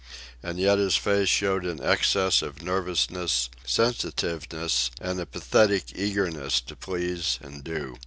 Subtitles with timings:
[0.41, 6.75] And yet his face showed an excess of nervousness, sensitiveness, and a pathetic eagerness to
[6.75, 7.99] please and do.